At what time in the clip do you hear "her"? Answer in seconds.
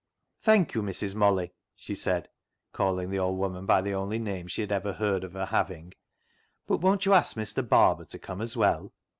5.33-5.45